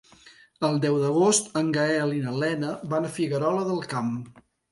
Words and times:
El 0.69 0.79
deu 0.85 0.95
d'agost 1.03 1.51
en 1.61 1.69
Gaël 1.75 2.15
i 2.19 2.23
na 2.25 2.33
Lena 2.45 2.73
van 2.95 3.07
a 3.09 3.13
Figuerola 3.21 3.67
del 3.71 3.87
Camp. 3.95 4.13